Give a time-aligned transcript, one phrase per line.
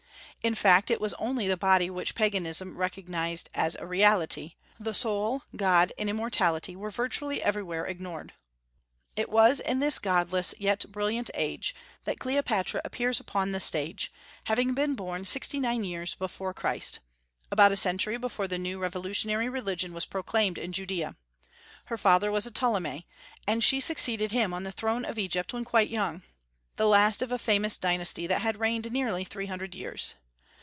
[0.43, 5.43] In fact, it was only the body which Paganism recognized as a reality; the soul,
[5.55, 8.33] God, and immortality were virtually everywhere ignored.
[9.15, 11.75] It was in this godless, yet brilliant, age
[12.05, 14.11] that Cleopatra appears upon the stage,
[14.45, 17.01] having been born sixty nine years before Christ,
[17.51, 21.15] about a century before the new revolutionary religion was proclaimed in Judea.
[21.85, 23.05] Her father was a Ptolemy,
[23.45, 26.23] and she succeeded him on the throne of Egypt when quite young,
[26.77, 30.15] the last of a famous dynasty that had reigned nearly three hundred years.